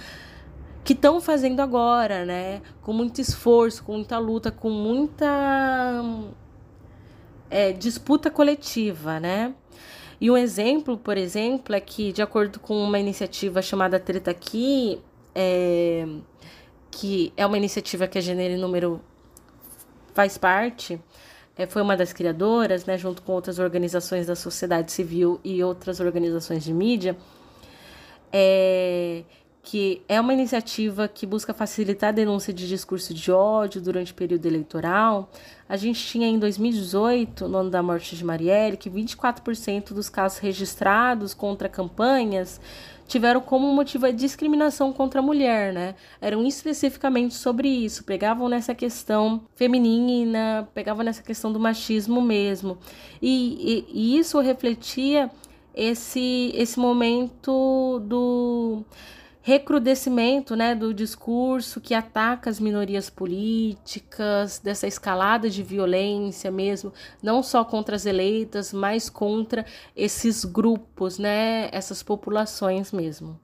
que 0.83 0.93
estão 0.93 1.21
fazendo 1.21 1.61
agora, 1.61 2.25
né? 2.25 2.61
Com 2.81 2.91
muito 2.91 3.21
esforço, 3.21 3.83
com 3.83 3.93
muita 3.93 4.17
luta, 4.17 4.51
com 4.51 4.69
muita 4.69 6.03
é, 7.49 7.71
disputa 7.71 8.29
coletiva, 8.29 9.19
né? 9.19 9.53
E 10.19 10.29
um 10.29 10.37
exemplo, 10.37 10.97
por 10.97 11.17
exemplo, 11.17 11.75
é 11.75 11.79
que, 11.79 12.11
de 12.11 12.21
acordo 12.21 12.59
com 12.59 12.75
uma 12.81 12.99
iniciativa 12.99 13.61
chamada 13.61 13.99
Treta 13.99 14.31
Aqui, 14.31 14.99
é, 15.35 16.05
que 16.91 17.33
é 17.35 17.45
uma 17.45 17.57
iniciativa 17.57 18.07
que 18.07 18.17
a 18.17 18.21
Gênero 18.21 18.59
Número 18.59 19.01
faz 20.13 20.37
parte, 20.37 20.99
é, 21.57 21.65
foi 21.65 21.81
uma 21.81 21.95
das 21.97 22.13
criadoras, 22.13 22.85
né, 22.85 22.97
junto 22.97 23.21
com 23.21 23.31
outras 23.31 23.59
organizações 23.59 24.27
da 24.27 24.35
sociedade 24.35 24.91
civil 24.91 25.39
e 25.43 25.63
outras 25.63 25.99
organizações 25.99 26.63
de 26.63 26.73
mídia, 26.73 27.17
é, 28.31 29.23
que 29.63 30.01
é 30.09 30.19
uma 30.19 30.33
iniciativa 30.33 31.07
que 31.07 31.25
busca 31.25 31.53
facilitar 31.53 32.09
a 32.09 32.11
denúncia 32.11 32.53
de 32.53 32.67
discurso 32.67 33.13
de 33.13 33.31
ódio 33.31 33.81
durante 33.81 34.11
o 34.11 34.15
período 34.15 34.45
eleitoral. 34.45 35.31
A 35.69 35.77
gente 35.77 36.05
tinha 36.05 36.27
em 36.27 36.37
2018, 36.37 37.47
no 37.47 37.57
ano 37.57 37.69
da 37.69 37.81
morte 37.81 38.13
de 38.13 38.25
Marielle, 38.25 38.75
que 38.75 38.89
24% 38.89 39.93
dos 39.93 40.09
casos 40.09 40.39
registrados 40.39 41.33
contra 41.33 41.69
campanhas 41.69 42.59
tiveram 43.07 43.39
como 43.39 43.71
motivo 43.73 44.05
a 44.05 44.11
discriminação 44.11 44.91
contra 44.91 45.21
a 45.21 45.23
mulher, 45.23 45.71
né? 45.71 45.95
Eram 46.19 46.45
especificamente 46.45 47.33
sobre 47.33 47.69
isso, 47.69 48.03
pegavam 48.03 48.49
nessa 48.49 48.75
questão 48.75 49.45
feminina, 49.55 50.67
pegavam 50.73 51.05
nessa 51.05 51.23
questão 51.23 51.53
do 51.53 51.59
machismo 51.59 52.21
mesmo. 52.21 52.77
E, 53.21 53.85
e, 53.89 54.15
e 54.15 54.19
isso 54.19 54.39
refletia 54.41 55.31
esse, 55.73 56.51
esse 56.53 56.77
momento 56.77 57.99
do 58.05 58.83
recrudescimento 59.45 60.55
né, 60.55 60.73
do 60.73 60.93
discurso 60.93 61.81
que 61.81 61.93
ataca 61.93 62.49
as 62.49 62.61
minorias 62.61 63.09
políticas, 63.09 64.59
dessa 64.59 64.87
escalada 64.87 65.49
de 65.49 65.61
violência 65.61 66.49
mesmo, 66.49 66.93
não 67.21 67.43
só 67.43 67.65
contra 67.65 67.97
as 67.97 68.05
eleitas, 68.05 68.71
mas 68.71 69.09
contra 69.09 69.65
esses 69.95 70.45
grupos, 70.45 71.19
né, 71.19 71.67
essas 71.73 72.01
populações 72.01 72.93
mesmo. 72.93 73.37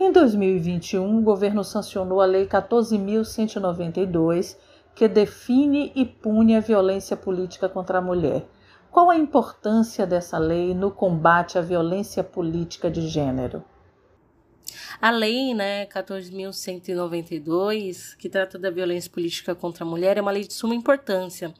Em 0.00 0.10
2021, 0.10 1.18
o 1.18 1.22
governo 1.22 1.62
sancionou 1.62 2.20
a 2.20 2.26
Lei 2.26 2.46
14.192, 2.46 4.56
que 4.96 5.06
define 5.06 5.92
e 5.94 6.04
pune 6.04 6.56
a 6.56 6.60
violência 6.60 7.16
política 7.16 7.68
contra 7.68 7.98
a 7.98 8.02
mulher. 8.02 8.44
Qual 8.90 9.08
a 9.08 9.16
importância 9.16 10.04
dessa 10.04 10.38
lei 10.38 10.74
no 10.74 10.90
combate 10.90 11.56
à 11.56 11.60
violência 11.60 12.24
política 12.24 12.90
de 12.90 13.06
gênero? 13.06 13.62
A 15.00 15.10
lei, 15.10 15.54
né, 15.54 15.86
14.192, 15.86 18.16
que 18.16 18.28
trata 18.28 18.58
da 18.58 18.70
violência 18.70 19.10
política 19.10 19.54
contra 19.54 19.84
a 19.84 19.88
mulher, 19.88 20.16
é 20.16 20.20
uma 20.20 20.30
lei 20.30 20.46
de 20.46 20.52
suma 20.52 20.74
importância, 20.74 21.54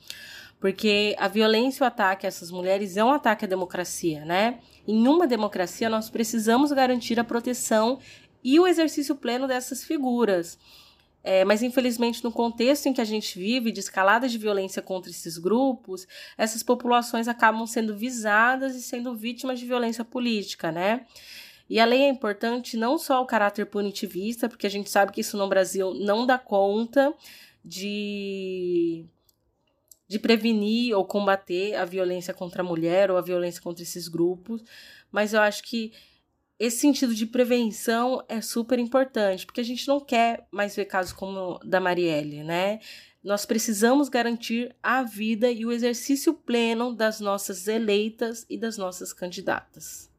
porque 0.58 1.14
a 1.18 1.28
violência 1.28 1.82
e 1.82 1.84
o 1.84 1.86
ataque 1.86 2.26
a 2.26 2.28
essas 2.28 2.50
mulheres 2.50 2.96
é 2.96 3.04
um 3.04 3.12
ataque 3.12 3.44
à 3.44 3.48
democracia, 3.48 4.24
né? 4.24 4.58
Em 4.86 5.06
uma 5.06 5.26
democracia, 5.26 5.88
nós 5.88 6.10
precisamos 6.10 6.72
garantir 6.72 7.18
a 7.18 7.24
proteção 7.24 7.98
e 8.42 8.58
o 8.58 8.66
exercício 8.66 9.14
pleno 9.16 9.46
dessas 9.46 9.84
figuras. 9.84 10.58
É, 11.22 11.44
mas 11.44 11.62
infelizmente, 11.62 12.24
no 12.24 12.32
contexto 12.32 12.86
em 12.86 12.94
que 12.94 13.00
a 13.00 13.04
gente 13.04 13.38
vive, 13.38 13.70
de 13.70 13.80
escalada 13.80 14.28
de 14.28 14.38
violência 14.38 14.80
contra 14.80 15.10
esses 15.10 15.36
grupos, 15.36 16.06
essas 16.36 16.62
populações 16.62 17.28
acabam 17.28 17.66
sendo 17.66 17.94
visadas 17.94 18.74
e 18.74 18.82
sendo 18.82 19.14
vítimas 19.14 19.60
de 19.60 19.66
violência 19.66 20.04
política, 20.04 20.72
né? 20.72 21.04
E 21.70 21.78
a 21.78 21.84
lei 21.84 22.02
é 22.02 22.08
importante 22.08 22.76
não 22.76 22.98
só 22.98 23.22
o 23.22 23.26
caráter 23.26 23.64
punitivista, 23.64 24.48
porque 24.48 24.66
a 24.66 24.70
gente 24.70 24.90
sabe 24.90 25.12
que 25.12 25.20
isso 25.20 25.36
no 25.36 25.48
Brasil 25.48 25.94
não 25.94 26.26
dá 26.26 26.36
conta 26.36 27.14
de, 27.64 29.06
de 30.08 30.18
prevenir 30.18 30.96
ou 30.96 31.04
combater 31.04 31.76
a 31.76 31.84
violência 31.84 32.34
contra 32.34 32.62
a 32.62 32.64
mulher 32.64 33.08
ou 33.08 33.16
a 33.16 33.22
violência 33.22 33.62
contra 33.62 33.84
esses 33.84 34.08
grupos, 34.08 34.64
mas 35.12 35.32
eu 35.32 35.40
acho 35.40 35.62
que 35.62 35.92
esse 36.58 36.78
sentido 36.78 37.14
de 37.14 37.24
prevenção 37.24 38.20
é 38.28 38.40
super 38.40 38.80
importante, 38.80 39.46
porque 39.46 39.60
a 39.60 39.64
gente 39.64 39.86
não 39.86 40.00
quer 40.00 40.48
mais 40.50 40.74
ver 40.74 40.86
casos 40.86 41.12
como 41.12 41.38
o 41.38 41.58
da 41.60 41.78
Marielle, 41.78 42.42
né? 42.42 42.80
Nós 43.22 43.46
precisamos 43.46 44.08
garantir 44.08 44.74
a 44.82 45.04
vida 45.04 45.48
e 45.48 45.64
o 45.64 45.70
exercício 45.70 46.34
pleno 46.34 46.92
das 46.92 47.20
nossas 47.20 47.68
eleitas 47.68 48.44
e 48.50 48.58
das 48.58 48.76
nossas 48.76 49.12
candidatas. 49.12 50.09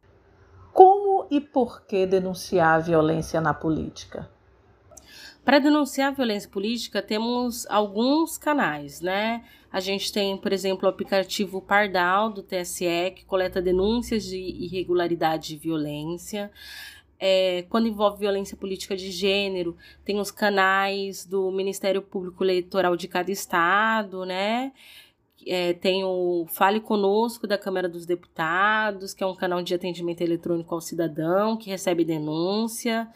E 1.32 1.40
por 1.40 1.86
que 1.86 2.06
denunciar 2.06 2.76
a 2.76 2.80
violência 2.80 3.40
na 3.40 3.54
política? 3.54 4.30
Para 5.46 5.60
denunciar 5.60 6.10
a 6.10 6.16
violência 6.16 6.50
política, 6.50 7.02
temos 7.02 7.66
alguns 7.68 8.38
canais, 8.38 9.00
né? 9.00 9.42
A 9.72 9.80
gente 9.80 10.12
tem, 10.12 10.36
por 10.36 10.52
exemplo, 10.52 10.86
o 10.86 10.90
aplicativo 10.90 11.62
Pardal 11.62 12.30
do 12.30 12.44
TSE, 12.44 13.14
que 13.16 13.24
coleta 13.24 13.62
denúncias 13.62 14.26
de 14.26 14.38
irregularidade 14.38 15.48
de 15.48 15.56
violência. 15.56 16.52
É, 17.18 17.64
quando 17.70 17.88
envolve 17.88 18.20
violência 18.20 18.58
política 18.58 18.94
de 18.94 19.10
gênero, 19.10 19.78
tem 20.04 20.20
os 20.20 20.32
canais 20.32 21.26
do 21.26 21.50
Ministério 21.50 22.02
Público 22.02 22.44
Eleitoral 22.44 22.98
de 22.98 23.08
cada 23.08 23.32
estado, 23.32 24.26
né? 24.26 24.74
É, 25.48 25.74
tem 25.74 26.04
o 26.04 26.46
Fale 26.48 26.80
Conosco 26.80 27.48
da 27.48 27.58
Câmara 27.58 27.90
dos 27.90 28.06
Deputados, 28.06 29.12
que 29.14 29.24
é 29.24 29.28
um 29.28 29.36
canal 29.36 29.64
de 29.64 29.74
atendimento 29.74 30.22
eletrônico 30.22 30.74
ao 30.74 30.82
cidadão, 30.82 31.58
que 31.58 31.70
recebe 31.70 32.06
denúncia. 32.06 33.08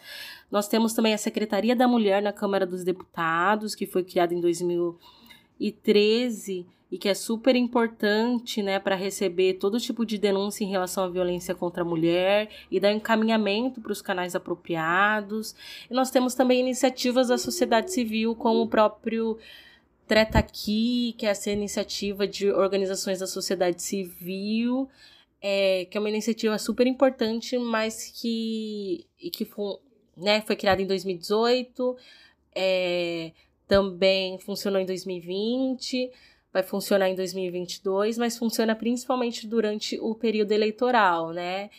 Nós 0.50 0.68
temos 0.68 0.94
também 0.94 1.14
a 1.14 1.18
Secretaria 1.18 1.76
da 1.76 1.88
Mulher 1.88 2.22
na 2.22 2.34
Câmara 2.34 2.66
dos 2.66 2.84
Deputados, 2.84 3.76
que 3.76 3.86
foi 3.86 4.04
criada 4.04 4.34
em 4.34 4.42
2013 4.42 6.66
e 6.92 6.98
que 6.98 7.08
é 7.10 7.14
super 7.14 7.56
importante 7.56 8.64
né, 8.64 8.80
para 8.80 8.96
receber 8.96 9.56
todo 9.56 9.80
tipo 9.80 10.06
de 10.06 10.18
denúncia 10.18 10.64
em 10.64 10.70
relação 10.70 11.04
à 11.04 11.10
violência 11.10 11.54
contra 11.56 11.82
a 11.82 11.86
mulher 11.86 12.50
e 12.70 12.80
dar 12.80 12.92
encaminhamento 12.92 13.82
para 13.82 13.92
os 13.92 14.02
canais 14.02 14.36
apropriados. 14.36 15.56
E 15.90 15.94
nós 15.94 16.12
temos 16.12 16.36
também 16.36 16.62
iniciativas 16.62 17.28
da 17.28 17.38
sociedade 17.38 17.92
civil, 17.92 18.36
como 18.36 18.62
o 18.62 18.68
próprio 18.68 19.38
Treta 20.08 20.40
Aqui, 20.40 21.16
que 21.18 21.26
é 21.26 21.30
essa 21.30 21.52
iniciativa 21.52 22.28
de 22.28 22.52
organizações 22.52 23.20
da 23.20 23.28
sociedade 23.28 23.82
civil, 23.82 24.90
é, 25.42 25.86
que 25.86 25.98
é 25.98 26.00
uma 26.00 26.10
iniciativa 26.10 26.58
super 26.58 26.88
importante, 26.88 27.58
mas 27.58 28.12
que, 28.12 29.06
e 29.20 29.30
que 29.30 29.46
foi, 29.46 29.78
né, 30.16 30.42
foi 30.42 30.56
criada 30.56 30.82
em 30.82 30.88
2018, 30.88 31.98
é, 32.56 33.32
também 33.68 34.40
funcionou 34.40 34.80
em 34.80 34.86
2020 34.86 36.12
vai 36.56 36.64
funcionar 36.64 37.10
em 37.10 37.16
2022, 37.16 38.18
mas 38.18 38.38
funciona 38.38 38.74
principalmente 38.74 39.46
durante 39.46 40.00
o 40.00 40.16
período 40.16 40.54
eleitoral, 40.54 41.34
né? 41.34 41.70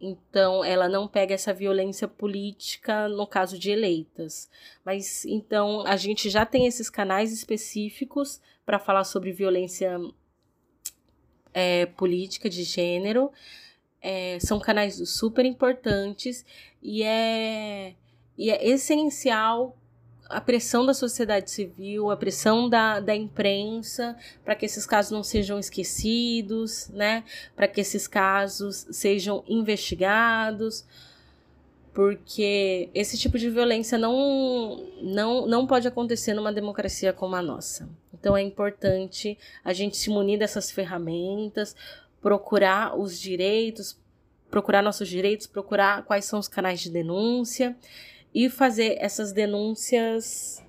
Então, 0.00 0.64
ela 0.64 0.88
não 0.88 1.06
pega 1.06 1.34
essa 1.34 1.52
violência 1.52 2.08
política 2.08 3.06
no 3.08 3.26
caso 3.26 3.58
de 3.58 3.70
eleitas. 3.70 4.48
Mas 4.84 5.24
então 5.26 5.84
a 5.86 5.96
gente 5.96 6.30
já 6.30 6.46
tem 6.46 6.66
esses 6.66 6.88
canais 6.88 7.32
específicos 7.32 8.40
para 8.64 8.78
falar 8.78 9.04
sobre 9.04 9.30
violência 9.30 9.98
é, 11.52 11.84
política 11.86 12.48
de 12.48 12.62
gênero. 12.62 13.30
É, 14.00 14.38
são 14.40 14.58
canais 14.58 14.96
super 15.10 15.44
importantes 15.44 16.46
e 16.82 17.02
é, 17.02 17.94
e 18.38 18.50
é 18.50 18.66
essencial 18.66 19.76
a 20.30 20.40
pressão 20.40 20.86
da 20.86 20.94
sociedade 20.94 21.50
civil, 21.50 22.10
a 22.10 22.16
pressão 22.16 22.68
da, 22.68 23.00
da 23.00 23.14
imprensa, 23.14 24.16
para 24.44 24.54
que 24.54 24.64
esses 24.64 24.86
casos 24.86 25.10
não 25.10 25.22
sejam 25.22 25.58
esquecidos, 25.58 26.88
né? 26.90 27.24
Para 27.56 27.66
que 27.66 27.80
esses 27.80 28.06
casos 28.06 28.86
sejam 28.90 29.42
investigados, 29.48 30.86
porque 31.92 32.88
esse 32.94 33.18
tipo 33.18 33.38
de 33.38 33.50
violência 33.50 33.98
não, 33.98 34.86
não, 35.02 35.46
não 35.46 35.66
pode 35.66 35.88
acontecer 35.88 36.32
numa 36.32 36.52
democracia 36.52 37.12
como 37.12 37.34
a 37.34 37.42
nossa. 37.42 37.88
Então 38.14 38.36
é 38.36 38.42
importante 38.42 39.36
a 39.64 39.72
gente 39.72 39.96
se 39.96 40.08
munir 40.08 40.38
dessas 40.38 40.70
ferramentas, 40.70 41.74
procurar 42.22 42.96
os 42.96 43.18
direitos, 43.18 43.98
procurar 44.48 44.82
nossos 44.82 45.08
direitos, 45.08 45.46
procurar 45.46 46.04
quais 46.04 46.24
são 46.24 46.38
os 46.38 46.48
canais 46.48 46.80
de 46.80 46.90
denúncia 46.90 47.76
e 48.34 48.48
fazer 48.48 48.96
essas 49.00 49.32
denúncias 49.32 50.62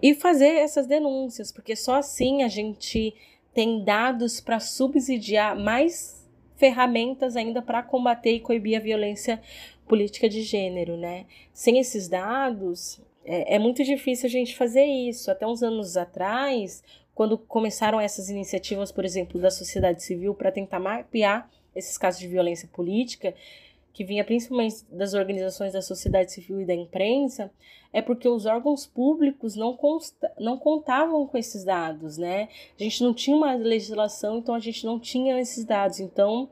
e 0.00 0.14
fazer 0.14 0.54
essas 0.56 0.86
denúncias, 0.86 1.52
porque 1.52 1.76
só 1.76 1.96
assim 1.96 2.42
a 2.42 2.48
gente 2.48 3.14
tem 3.52 3.84
dados 3.84 4.40
para 4.40 4.58
subsidiar 4.58 5.56
mais 5.58 6.26
ferramentas 6.56 7.36
ainda 7.36 7.60
para 7.60 7.82
combater 7.82 8.32
e 8.32 8.40
coibir 8.40 8.78
a 8.78 8.80
violência 8.80 9.40
política 9.86 10.28
de 10.28 10.42
gênero, 10.42 10.96
né? 10.96 11.26
Sem 11.52 11.78
esses 11.78 12.08
dados, 12.08 13.00
é, 13.24 13.56
é 13.56 13.58
muito 13.58 13.82
difícil 13.84 14.26
a 14.26 14.30
gente 14.30 14.56
fazer 14.56 14.84
isso. 14.84 15.30
Até 15.30 15.46
uns 15.46 15.62
anos 15.62 15.96
atrás, 15.96 16.82
quando 17.14 17.36
começaram 17.36 18.00
essas 18.00 18.30
iniciativas, 18.30 18.90
por 18.90 19.04
exemplo, 19.04 19.40
da 19.40 19.50
sociedade 19.50 20.02
civil 20.02 20.34
para 20.34 20.52
tentar 20.52 20.78
mapear 20.78 21.50
esses 21.74 21.98
casos 21.98 22.20
de 22.20 22.28
violência 22.28 22.68
política, 22.72 23.34
que 23.92 24.04
vinha 24.04 24.24
principalmente 24.24 24.84
das 24.90 25.14
organizações 25.14 25.72
da 25.72 25.82
sociedade 25.82 26.32
civil 26.32 26.60
e 26.60 26.64
da 26.64 26.74
imprensa, 26.74 27.50
é 27.92 28.00
porque 28.00 28.26
os 28.26 28.46
órgãos 28.46 28.86
públicos 28.86 29.54
não, 29.54 29.76
consta, 29.76 30.32
não 30.38 30.56
contavam 30.56 31.26
com 31.26 31.36
esses 31.36 31.62
dados, 31.62 32.16
né? 32.16 32.48
A 32.78 32.82
gente 32.82 33.02
não 33.02 33.12
tinha 33.12 33.36
uma 33.36 33.54
legislação, 33.54 34.38
então 34.38 34.54
a 34.54 34.60
gente 34.60 34.86
não 34.86 34.98
tinha 34.98 35.38
esses 35.38 35.64
dados. 35.64 36.00
Então, 36.00 36.48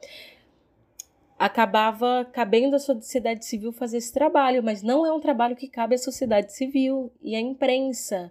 acabava 1.39 2.29
cabendo 2.31 2.77
à 2.77 2.79
sociedade 2.79 3.47
civil 3.47 3.73
fazer 3.73 3.97
esse 3.97 4.13
trabalho, 4.13 4.63
mas 4.63 4.83
não 4.83 5.07
é 5.07 5.13
um 5.13 5.21
trabalho 5.21 5.57
que 5.57 5.67
cabe 5.67 5.95
à 5.95 5.99
sociedade 5.99 6.53
civil 6.53 7.11
e 7.23 7.35
à 7.35 7.41
imprensa. 7.41 8.31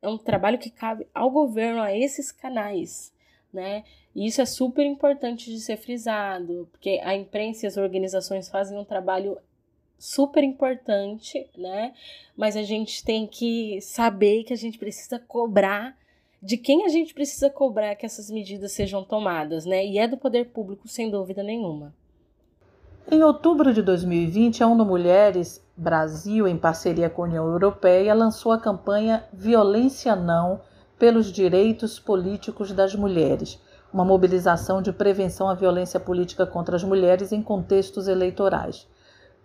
É 0.00 0.08
um 0.08 0.18
trabalho 0.18 0.58
que 0.58 0.70
cabe 0.70 1.08
ao 1.12 1.30
governo, 1.30 1.80
a 1.80 1.96
esses 1.96 2.30
canais, 2.30 3.13
né? 3.54 3.84
E 4.14 4.26
isso 4.26 4.42
é 4.42 4.44
super 4.44 4.84
importante 4.84 5.50
de 5.50 5.60
ser 5.60 5.76
frisado, 5.76 6.68
porque 6.70 7.00
a 7.02 7.14
imprensa 7.14 7.64
e 7.64 7.68
as 7.68 7.76
organizações 7.76 8.48
fazem 8.48 8.78
um 8.78 8.84
trabalho 8.84 9.38
super 9.98 10.44
importante, 10.44 11.48
né? 11.56 11.94
Mas 12.36 12.56
a 12.56 12.62
gente 12.62 13.04
tem 13.04 13.26
que 13.26 13.80
saber 13.80 14.44
que 14.44 14.52
a 14.52 14.56
gente 14.56 14.78
precisa 14.78 15.18
cobrar 15.18 15.96
de 16.42 16.58
quem 16.58 16.84
a 16.84 16.88
gente 16.88 17.14
precisa 17.14 17.48
cobrar 17.48 17.94
que 17.94 18.04
essas 18.04 18.30
medidas 18.30 18.72
sejam 18.72 19.02
tomadas, 19.02 19.64
né? 19.64 19.84
E 19.86 19.98
é 19.98 20.06
do 20.06 20.18
poder 20.18 20.50
público, 20.50 20.86
sem 20.86 21.10
dúvida 21.10 21.42
nenhuma. 21.42 21.94
Em 23.10 23.22
outubro 23.22 23.72
de 23.72 23.80
2020, 23.80 24.62
a 24.62 24.66
ONU 24.66 24.84
Mulheres 24.84 25.62
Brasil, 25.76 26.46
em 26.46 26.56
parceria 26.56 27.08
com 27.08 27.22
a 27.22 27.26
União 27.26 27.46
Europeia, 27.46 28.14
lançou 28.14 28.52
a 28.52 28.60
campanha 28.60 29.24
Violência 29.32 30.14
Não 30.14 30.60
pelos 30.98 31.32
Direitos 31.32 31.98
Políticos 31.98 32.72
das 32.72 32.94
Mulheres 32.94 33.58
uma 33.94 34.04
mobilização 34.04 34.82
de 34.82 34.92
prevenção 34.92 35.48
à 35.48 35.54
violência 35.54 36.00
política 36.00 36.44
contra 36.44 36.74
as 36.74 36.82
mulheres 36.82 37.30
em 37.30 37.40
contextos 37.40 38.08
eleitorais. 38.08 38.88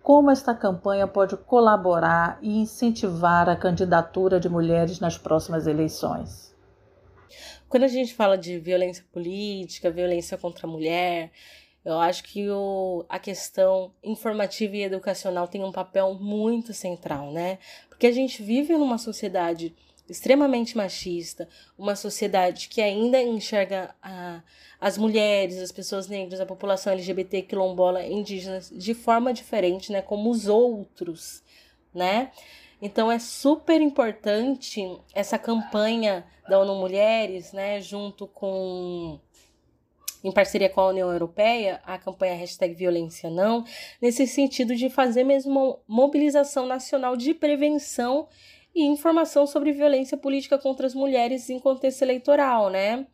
Como 0.02 0.28
esta 0.28 0.52
campanha 0.52 1.06
pode 1.06 1.36
colaborar 1.36 2.36
e 2.42 2.58
incentivar 2.58 3.48
a 3.48 3.54
candidatura 3.54 4.40
de 4.40 4.48
mulheres 4.48 4.98
nas 4.98 5.16
próximas 5.16 5.68
eleições? 5.68 6.52
Quando 7.68 7.84
a 7.84 7.88
gente 7.88 8.12
fala 8.12 8.36
de 8.36 8.58
violência 8.58 9.04
política, 9.12 9.88
violência 9.88 10.36
contra 10.36 10.66
a 10.66 10.70
mulher, 10.70 11.30
eu 11.84 12.00
acho 12.00 12.24
que 12.24 12.50
o, 12.50 13.04
a 13.08 13.20
questão 13.20 13.92
informativa 14.02 14.74
e 14.74 14.82
educacional 14.82 15.46
tem 15.46 15.62
um 15.62 15.70
papel 15.70 16.14
muito 16.14 16.74
central, 16.74 17.30
né? 17.30 17.58
Porque 17.88 18.08
a 18.08 18.12
gente 18.12 18.42
vive 18.42 18.76
numa 18.76 18.98
sociedade 18.98 19.76
extremamente 20.10 20.76
machista, 20.76 21.48
uma 21.78 21.94
sociedade 21.94 22.68
que 22.68 22.82
ainda 22.82 23.22
enxerga 23.22 23.94
a, 24.02 24.42
as 24.80 24.98
mulheres, 24.98 25.58
as 25.58 25.70
pessoas 25.70 26.08
negras, 26.08 26.40
a 26.40 26.46
população 26.46 26.92
LGBT, 26.92 27.42
quilombola, 27.42 28.04
indígenas 28.04 28.70
de 28.70 28.92
forma 28.92 29.32
diferente, 29.32 29.92
né, 29.92 30.02
como 30.02 30.30
os 30.30 30.46
outros, 30.48 31.42
né? 31.94 32.30
Então 32.82 33.12
é 33.12 33.18
super 33.18 33.80
importante 33.80 34.80
essa 35.14 35.38
campanha 35.38 36.24
da 36.48 36.58
ONU 36.58 36.76
Mulheres, 36.76 37.52
né, 37.52 37.80
junto 37.80 38.26
com 38.26 39.20
em 40.22 40.30
parceria 40.30 40.68
com 40.68 40.82
a 40.82 40.88
União 40.88 41.10
Europeia, 41.10 41.80
a 41.84 41.96
campanha 41.96 42.34
hashtag 42.34 42.74
Violência 42.74 43.30
Não, 43.30 43.64
nesse 44.02 44.26
sentido 44.26 44.76
de 44.76 44.90
fazer 44.90 45.24
mesmo 45.24 45.80
mobilização 45.88 46.66
nacional 46.66 47.16
de 47.16 47.32
prevenção 47.32 48.28
e 48.74 48.84
informação 48.84 49.46
sobre 49.46 49.72
violência 49.72 50.16
política 50.16 50.58
contra 50.58 50.86
as 50.86 50.94
mulheres 50.94 51.50
em 51.50 51.58
contexto 51.58 52.02
eleitoral, 52.02 52.70
né? 52.70 53.06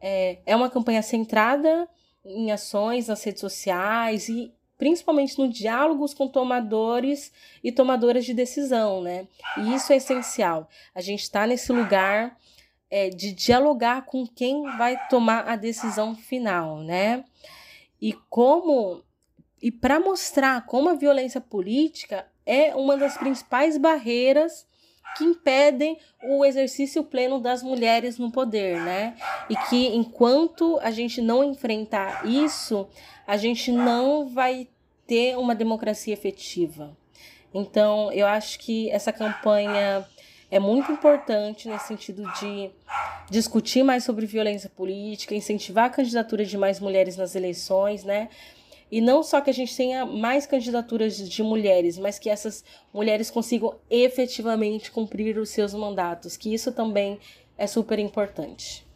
É, 0.00 0.38
é 0.44 0.56
uma 0.56 0.68
campanha 0.68 1.02
centrada 1.02 1.88
em 2.24 2.50
ações 2.50 3.08
nas 3.08 3.22
redes 3.22 3.40
sociais 3.40 4.28
e 4.28 4.52
principalmente 4.76 5.38
no 5.38 5.48
diálogos 5.48 6.12
com 6.12 6.26
tomadores 6.26 7.32
e 7.62 7.70
tomadoras 7.70 8.24
de 8.24 8.34
decisão, 8.34 9.00
né? 9.00 9.28
E 9.58 9.74
isso 9.74 9.92
é 9.92 9.96
essencial. 9.96 10.68
A 10.92 11.00
gente 11.00 11.22
está 11.22 11.46
nesse 11.46 11.72
lugar 11.72 12.36
é, 12.90 13.08
de 13.08 13.32
dialogar 13.32 14.04
com 14.06 14.26
quem 14.26 14.62
vai 14.76 14.98
tomar 15.08 15.48
a 15.48 15.54
decisão 15.54 16.16
final, 16.16 16.80
né? 16.80 17.24
E 18.00 18.12
como 18.28 19.04
e 19.62 19.70
para 19.70 20.00
mostrar 20.00 20.66
como 20.66 20.88
a 20.88 20.94
violência 20.94 21.40
política 21.40 22.26
é 22.44 22.74
uma 22.74 22.96
das 22.96 23.16
principais 23.16 23.78
barreiras 23.78 24.66
que 25.16 25.24
impedem 25.24 25.98
o 26.22 26.44
exercício 26.44 27.04
pleno 27.04 27.40
das 27.40 27.62
mulheres 27.62 28.18
no 28.18 28.30
poder, 28.30 28.80
né? 28.80 29.14
E 29.48 29.56
que 29.68 29.88
enquanto 29.88 30.78
a 30.82 30.90
gente 30.90 31.20
não 31.20 31.44
enfrentar 31.44 32.26
isso, 32.26 32.88
a 33.26 33.36
gente 33.36 33.70
não 33.70 34.28
vai 34.28 34.68
ter 35.06 35.36
uma 35.36 35.54
democracia 35.54 36.14
efetiva. 36.14 36.96
Então, 37.52 38.10
eu 38.12 38.26
acho 38.26 38.58
que 38.58 38.90
essa 38.90 39.12
campanha 39.12 40.06
é 40.50 40.58
muito 40.58 40.92
importante 40.92 41.68
nesse 41.68 41.88
sentido 41.88 42.22
de 42.40 42.70
discutir 43.30 43.82
mais 43.82 44.04
sobre 44.04 44.26
violência 44.26 44.70
política, 44.70 45.34
incentivar 45.34 45.86
a 45.86 45.90
candidatura 45.90 46.44
de 46.44 46.56
mais 46.58 46.78
mulheres 46.78 47.16
nas 47.16 47.34
eleições, 47.34 48.04
né? 48.04 48.28
E 48.92 49.00
não 49.00 49.22
só 49.22 49.40
que 49.40 49.48
a 49.48 49.54
gente 49.54 49.74
tenha 49.74 50.04
mais 50.04 50.44
candidaturas 50.44 51.16
de 51.16 51.42
mulheres, 51.42 51.96
mas 51.96 52.18
que 52.18 52.28
essas 52.28 52.62
mulheres 52.92 53.30
consigam 53.30 53.74
efetivamente 53.88 54.90
cumprir 54.90 55.38
os 55.38 55.48
seus 55.48 55.72
mandatos, 55.72 56.36
que 56.36 56.52
isso 56.52 56.70
também 56.72 57.18
é 57.56 57.66
super 57.66 57.98
importante. 57.98 58.86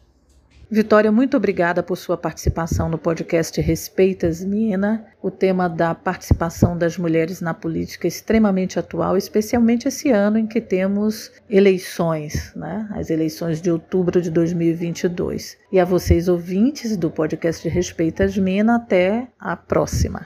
Vitória, 0.69 1.09
muito 1.13 1.37
obrigada 1.37 1.81
por 1.81 1.95
sua 1.95 2.17
participação 2.17 2.89
no 2.89 2.97
podcast 2.97 3.61
Respeitas 3.61 4.43
Mina. 4.43 5.05
O 5.21 5.31
tema 5.31 5.69
da 5.69 5.95
participação 5.95 6.77
das 6.77 6.97
mulheres 6.97 7.39
na 7.39 7.53
política 7.53 8.05
é 8.05 8.09
extremamente 8.09 8.77
atual, 8.77 9.15
especialmente 9.15 9.87
esse 9.87 10.09
ano 10.09 10.37
em 10.37 10.45
que 10.45 10.59
temos 10.59 11.31
eleições, 11.49 12.51
né? 12.53 12.85
as 12.91 13.09
eleições 13.09 13.61
de 13.61 13.71
outubro 13.71 14.21
de 14.21 14.29
2022. 14.29 15.57
E 15.71 15.79
a 15.79 15.85
vocês, 15.85 16.27
ouvintes 16.27 16.97
do 16.97 17.09
podcast 17.09 17.67
Respeitas 17.69 18.37
Mina, 18.37 18.75
até 18.75 19.29
a 19.39 19.55
próxima. 19.55 20.25